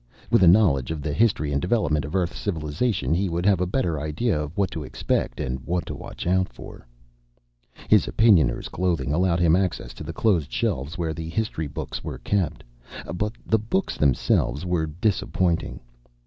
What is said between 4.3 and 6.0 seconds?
of what to expect and what to